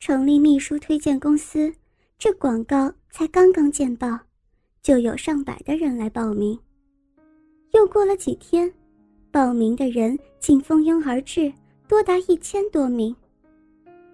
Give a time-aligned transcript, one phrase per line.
[0.00, 1.70] 成立秘书推荐公司，
[2.18, 4.18] 这广告才刚刚见报，
[4.82, 6.58] 就有上百的人来报名。
[7.72, 8.72] 又过了几天，
[9.30, 11.52] 报名的人竟蜂拥而至，
[11.86, 13.14] 多达一千多名。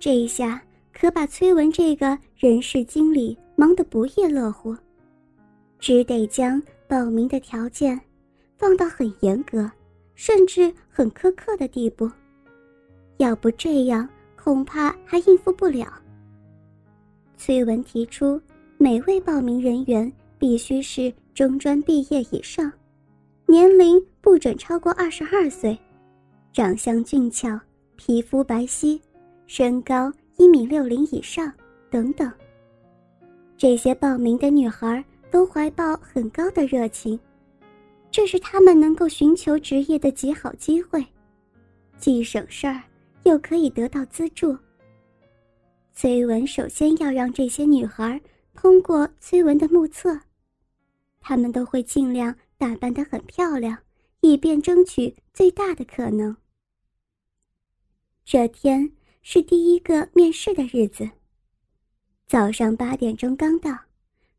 [0.00, 0.60] 这一下
[0.92, 4.76] 可把崔文这个人事经理忙得不亦乐乎，
[5.78, 7.98] 只得将报名的条件
[8.58, 9.70] 放到很严格，
[10.16, 12.10] 甚至很苛刻的地步。
[13.18, 14.08] 要不这样。
[14.46, 15.92] 恐怕还应付不了。
[17.36, 18.40] 崔文提出，
[18.78, 22.72] 每位报名人员必须是中专毕业以上，
[23.46, 25.76] 年龄不准超过二十二岁，
[26.52, 27.60] 长相俊俏，
[27.96, 29.00] 皮肤白皙，
[29.48, 31.52] 身高一米六零以上
[31.90, 32.32] 等等。
[33.56, 37.18] 这些报名的女孩都怀抱很高的热情，
[38.12, 41.04] 这是她们能够寻求职业的极好机会，
[41.98, 42.80] 既省事儿。
[43.26, 44.56] 又可以得到资助。
[45.92, 48.20] 崔文首先要让这些女孩
[48.54, 50.20] 通过崔文的目测，
[51.20, 53.76] 她们都会尽量打扮得很漂亮，
[54.20, 56.36] 以便争取最大的可能。
[58.24, 58.92] 这天
[59.22, 61.10] 是第一个面试的日子，
[62.28, 63.76] 早上八点钟刚到，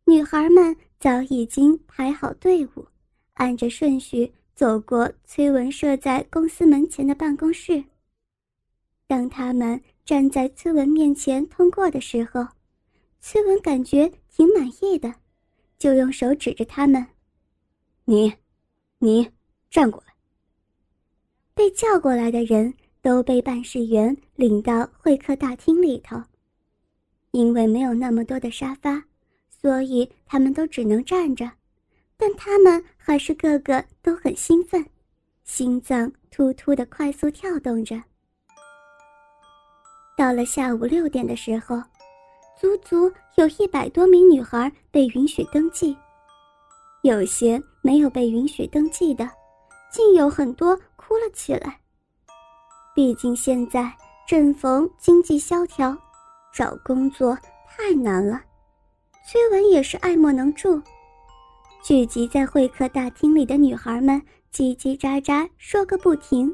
[0.05, 2.87] 女孩们早已经排好队伍，
[3.33, 7.83] 按着顺序走过崔文设在公司门前的办公室。
[9.07, 12.45] 当他们站在崔文面前通过的时候，
[13.21, 15.13] 崔文感觉挺满意的，
[15.77, 17.05] 就用手指着他们
[18.05, 18.33] ：“你，
[18.99, 19.29] 你
[19.69, 20.13] 站过来。”
[21.55, 26.21] 被叫过来的人都被办事员领到会客大厅里头。
[27.31, 29.03] 因为没有那么多的沙发，
[29.49, 31.49] 所以他们都只能站着，
[32.15, 34.85] 但他们还是个个都很兴奋，
[35.43, 38.01] 心脏突突的快速跳动着。
[40.17, 41.79] 到了下午六点的时候，
[42.59, 45.95] 足足有一百多名女孩被允许登记，
[47.03, 49.29] 有些没有被允许登记的，
[49.91, 51.79] 竟有很多哭了起来。
[52.95, 53.95] 毕竟现在
[54.27, 55.95] 正逢经济萧条，
[56.51, 57.37] 找工作
[57.67, 58.41] 太难了。
[59.23, 60.81] 崔文也是爱莫能助，
[61.83, 64.19] 聚集在会客大厅里的女孩们
[64.51, 66.51] 叽叽喳喳说个不停，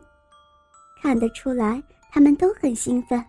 [1.02, 3.24] 看得出来她们都很兴奋。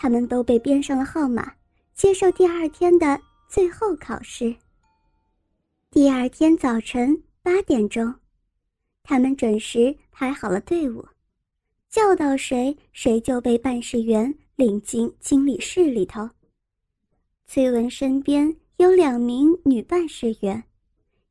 [0.00, 1.52] 他们都被编上了号码，
[1.92, 4.54] 接受第二天的最后考试。
[5.90, 8.14] 第二天早晨八点钟，
[9.02, 11.04] 他们准时排好了队伍，
[11.90, 16.30] 叫到谁，谁就被办事员领进经理室里头。
[17.48, 20.62] 崔文身边有两名女办事员，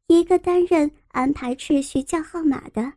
[0.08, 2.92] 一个担任安排秩序叫号码的，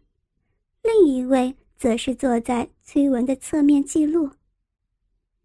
[0.82, 4.30] 另一位则是坐在崔文的侧面记录。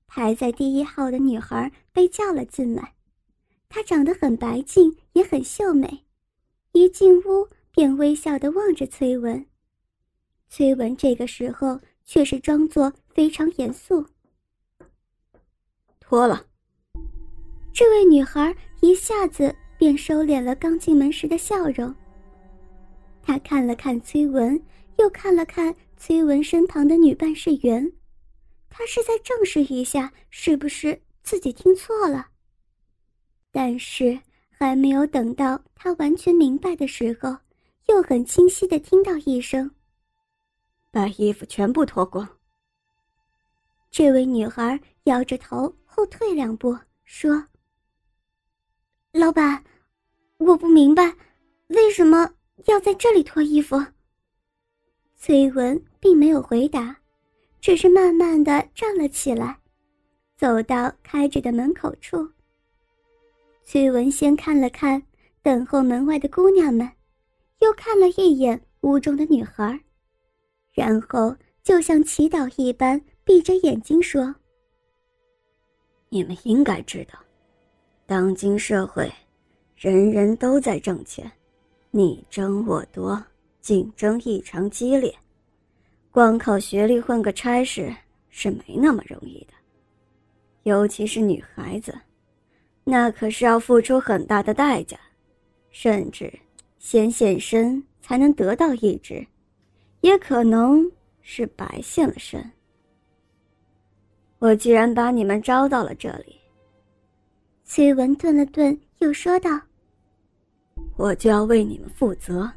[0.08, 2.94] 排在第一号的女孩被叫了进来，
[3.68, 6.06] 她长得很白净，也很秀美。
[6.72, 9.46] 一进屋便微笑地望着崔文。
[10.48, 14.06] 崔文这个时候却是装作非常严肃。
[16.00, 16.46] 脱了。
[17.74, 21.94] 这位女孩一下子便收敛了刚进门时的笑容。
[23.22, 24.62] 她看了看崔文，
[24.98, 27.92] 又看了看崔文身旁的女办事员。
[28.78, 32.28] 他是在证实一下，是不是自己听错了。
[33.50, 34.20] 但是
[34.50, 37.34] 还没有等到他完全明白的时候，
[37.88, 39.72] 又很清晰的听到一声
[40.92, 42.28] ：“把衣服全部脱光。”
[43.90, 47.48] 这位女孩摇着头后退两步，说
[49.14, 49.64] ：“老板，
[50.36, 51.16] 我不明白，
[51.68, 52.30] 为什么
[52.66, 53.82] 要在这里脱衣服？”
[55.16, 56.98] 崔文并没有回答。
[57.66, 59.58] 只是慢慢的站了起来，
[60.38, 62.30] 走到开着的门口处。
[63.64, 65.02] 崔文先看了看
[65.42, 66.88] 等候门外的姑娘们，
[67.62, 69.80] 又看了一眼屋中的女孩，
[70.74, 74.36] 然后就像祈祷一般闭着眼睛说
[76.10, 77.18] ：“你们应该知道，
[78.06, 79.12] 当今社会，
[79.76, 81.32] 人人都在挣钱，
[81.90, 83.20] 你争我夺，
[83.60, 85.12] 竞争异常激烈。”
[86.16, 87.94] 光靠学历混个差事
[88.30, 89.54] 是没那么容易的，
[90.64, 91.94] 尤其是女孩子，
[92.86, 94.98] 那可是要付出很大的代价，
[95.72, 96.32] 甚至
[96.80, 99.28] 先献身才能得到一职，
[100.00, 100.90] 也可能
[101.22, 102.50] 是白献了身。
[104.40, 106.38] 我既然把你们招到了这里，
[107.66, 109.60] 崔文顿了顿，又说道
[110.96, 112.50] ：“我就要为你们负责，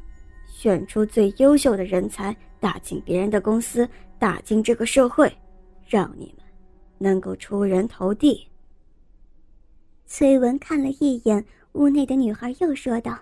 [0.47, 5.31] 选出最优秀的人才。”打进别人的公司，打进这个社会，
[5.87, 6.45] 让你们
[6.97, 8.47] 能够出人头地。
[10.05, 13.17] 崔文看了一眼屋内的女孩，又说道：“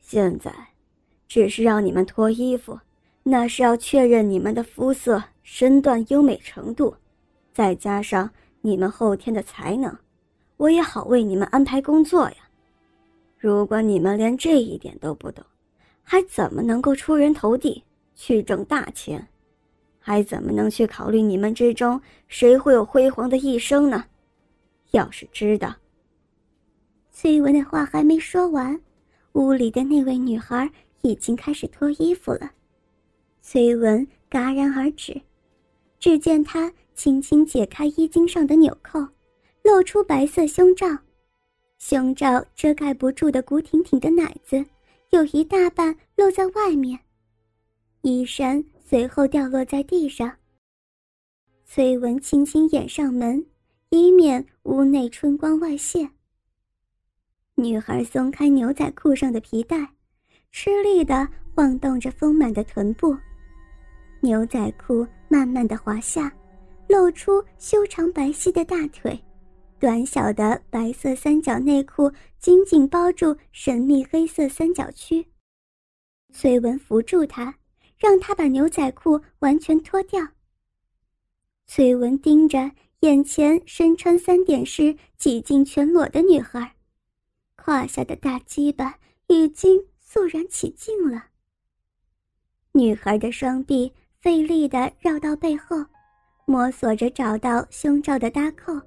[0.00, 0.52] 现在，
[1.28, 2.78] 只是让你们脱衣服，
[3.22, 6.94] 那是要确认你们的肤色、身段优美程度，
[7.52, 8.30] 再加上
[8.60, 9.94] 你们后天的才能，
[10.56, 12.36] 我也好为你们安排工作呀。
[13.36, 15.44] 如果你们连这一点都不懂，
[16.02, 17.82] 还怎么能够出人头地，
[18.22, 19.26] 去挣大钱？
[19.98, 24.04] 还怎么能去考虑你们之中谁会有辉煌的一生呢？”
[24.92, 25.74] 要是知道，
[27.10, 28.78] 崔文的话还没说完，
[29.32, 30.70] 屋里的那位女孩
[31.00, 32.50] 已经开始脱衣服了。
[33.40, 35.18] 崔文戛然而止，
[35.98, 39.00] 只见她轻轻解开衣襟上的纽扣，
[39.62, 40.86] 露出白色胸罩，
[41.78, 44.62] 胸罩遮盖不住的鼓挺挺的奶子，
[45.08, 46.98] 有一大半露在外面。
[48.02, 50.36] 衣衫随后掉落在地上。
[51.64, 53.46] 崔文轻轻掩上门。
[53.92, 56.08] 以免屋内春光外泄。
[57.56, 59.84] 女孩松开牛仔裤上的皮带，
[60.52, 63.16] 吃力地晃动着丰满的臀部，
[64.20, 66.32] 牛仔裤慢慢地滑下，
[66.86, 69.20] 露出修长白皙的大腿，
[69.80, 75.26] 短小的白色三角内裤紧紧包住神秘黑色三角区。
[76.32, 77.52] 崔文扶住她，
[78.00, 80.26] 让他把牛仔裤完全脱掉。
[81.68, 82.72] 崔文盯着。
[83.00, 86.76] 眼前身穿三点式、几近全裸的女孩，
[87.56, 88.94] 胯下的大鸡巴
[89.26, 91.24] 已经肃然起敬了。
[92.72, 95.82] 女孩的双臂费力地绕到背后，
[96.44, 98.78] 摸索着找到胸罩的搭扣。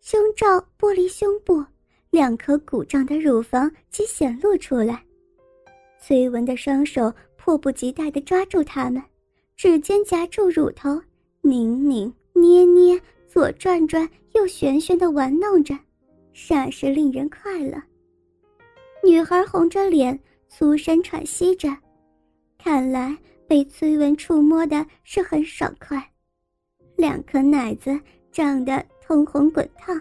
[0.00, 1.64] 胸罩剥离胸部，
[2.10, 5.04] 两颗鼓胀的乳房即显露出来。
[5.98, 7.12] 崔文的双手
[7.44, 9.02] 迫不及待地抓住他们，
[9.56, 11.02] 指尖夹住乳头，
[11.40, 12.12] 拧拧。
[12.34, 15.76] 捏捏，左转转，右旋旋的玩弄着，
[16.32, 17.80] 煞是令人快乐。
[19.04, 20.18] 女孩红着脸，
[20.48, 21.68] 粗声喘息着，
[22.56, 23.16] 看来
[23.46, 26.02] 被崔文触摸的是很爽快，
[26.96, 28.00] 两颗奶子
[28.30, 30.00] 胀得通红滚烫。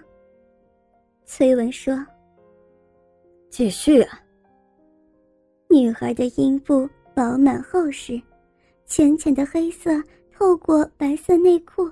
[1.25, 2.05] 崔文说
[3.49, 4.21] ：“继续啊。”
[5.69, 8.22] 女孩的阴部饱满厚实，
[8.86, 9.92] 浅浅的黑色
[10.31, 11.90] 透过白色内裤。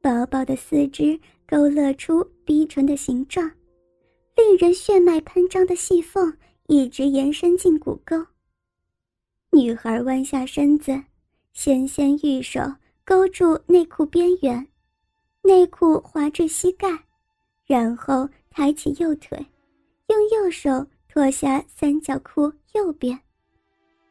[0.00, 3.50] 薄薄的四肢勾勒出逼唇的形状，
[4.36, 6.32] 令人血脉喷张的细缝
[6.66, 8.16] 一直延伸进骨沟。
[9.50, 11.02] 女孩弯下身子，
[11.52, 12.60] 纤纤玉手
[13.04, 14.66] 勾住内裤边缘，
[15.42, 16.88] 内裤滑至膝盖，
[17.66, 19.36] 然后抬起右腿，
[20.06, 23.18] 用右手脱下三角裤右边。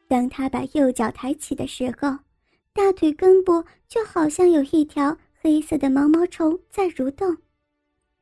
[0.08, 2.18] 当他把右脚抬起的时候，
[2.72, 5.16] 大腿根部就好像有一条。
[5.40, 7.36] 黑色的毛毛虫在蠕动，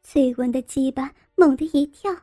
[0.03, 2.15] 崔文的鸡巴猛地一跳。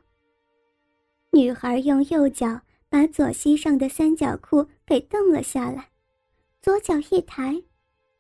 [1.31, 5.89] 女孩用右脚把左膝上的三角裤给蹬了下来，
[6.61, 7.59] 左脚一抬，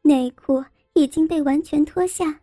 [0.01, 2.41] 内裤已经被完全脱下，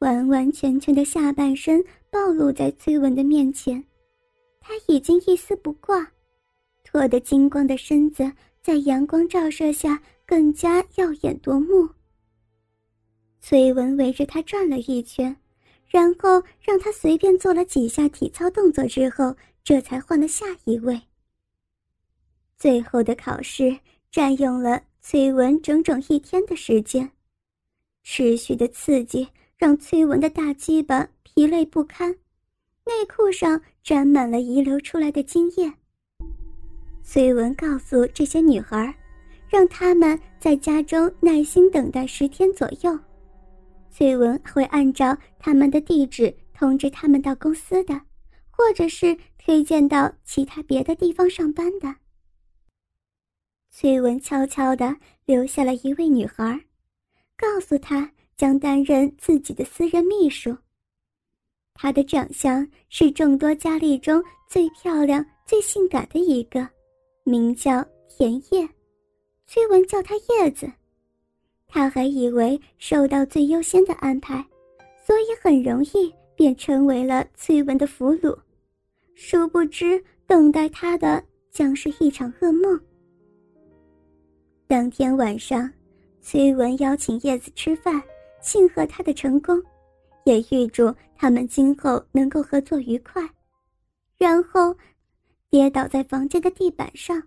[0.00, 3.82] 完完全全的下半身暴露在崔文的面前，
[4.60, 6.10] 他已经一丝不挂，
[6.90, 8.32] 脱得金光的身子
[8.62, 11.86] 在阳光照射下更加耀眼夺目。
[13.40, 15.36] 崔文围着他转了一圈，
[15.86, 20.98] 然后让他随便做了几下体操动作之后，这才换了下一位。
[22.56, 23.78] 最后的考试
[24.10, 27.10] 占用了崔文整整一天的时间，
[28.02, 32.12] 持续的刺激让崔文的大鸡巴疲累不堪，
[32.86, 35.74] 内裤上沾满了遗留出来的精液。
[37.10, 38.94] 崔文告诉这些女孩，
[39.48, 43.00] 让他们在家中耐心等待十天左右。
[43.90, 47.98] 崔文会按照他们的地址通知他们到公司的，
[48.50, 51.94] 或者是推荐到其他别的地方上班的。
[53.70, 56.60] 崔文悄悄地留下了一位女孩，
[57.38, 60.54] 告诉她将担任自己的私人秘书。
[61.72, 66.68] 她的长相是众多佳丽中最漂亮、最性感的一个，
[67.28, 68.66] 名叫田叶，
[69.46, 70.66] 崔文叫她叶子。
[71.66, 74.42] 他还以为受到最优先的安排，
[75.06, 78.34] 所以很容易便成为了崔文的俘虏。
[79.14, 82.80] 殊不知，等待他的将是一场噩梦。
[84.66, 85.70] 当天晚上，
[86.22, 88.02] 崔文邀请叶子吃饭，
[88.40, 89.62] 庆贺他的成功，
[90.24, 93.22] 也预祝他们今后能够合作愉快。
[94.16, 94.74] 然后，
[95.50, 97.22] 跌倒在房间的地板上。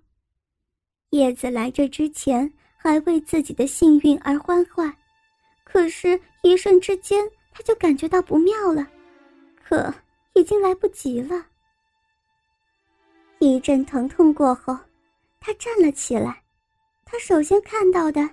[1.12, 2.52] 叶子来这之前。
[2.84, 4.92] 还为自己的幸运而欢欢，
[5.64, 8.88] 可是，一瞬之间，他就感觉到不妙了，
[9.64, 9.94] 可
[10.34, 11.46] 已经来不及了。
[13.38, 14.76] 一阵疼痛过后，
[15.40, 16.42] 他站了起来。
[17.06, 18.28] 他首先看到的，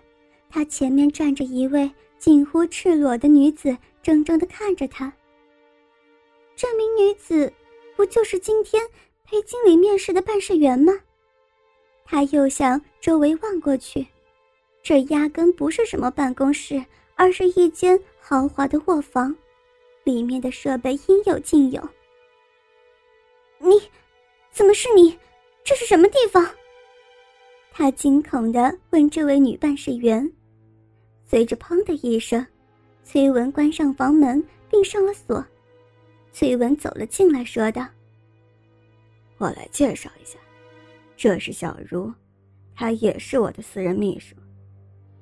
[0.49, 5.13] 他前面站着一位近乎赤裸的女子，怔怔的看着他。
[6.57, 7.53] 这名女子，
[7.95, 8.83] 不就是今天
[9.31, 10.93] 陪经理面试的办事员吗？
[12.03, 14.07] 他又向周围望过去，
[14.83, 16.83] 这压根不是什么办公室，
[17.15, 19.37] 而是一间豪华的卧房，
[20.03, 21.89] 里面的设备应有尽有。
[23.59, 23.79] 你，
[24.51, 25.15] 怎么是你？
[25.63, 26.49] 这是什么地方？
[27.71, 30.27] 他惊恐地问这位女办事员。
[31.27, 32.45] 随着“砰”的一声，
[33.05, 35.45] 崔文关上房门并上了锁。
[36.33, 37.87] 崔文走了进来，说道
[39.39, 40.39] ：“我来介绍一下。”
[41.17, 42.13] 这是小茹，
[42.77, 44.37] 她也是我的私人秘书。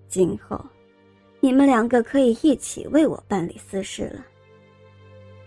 [0.08, 0.62] 今后，
[1.40, 4.24] 你们两个可以一起为我办理私事了。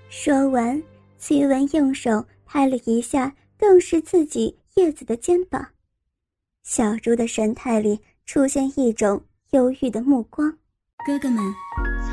[0.10, 0.82] 说完，
[1.20, 5.64] 崔文用手拍了一下更是自己叶子的肩膀，
[6.64, 10.52] 小茹的神态里出现一种忧郁的目光。
[11.06, 11.54] 哥哥们，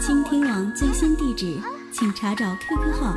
[0.00, 1.58] 倾听网最新地址，
[1.90, 3.16] 请查找 QQ 号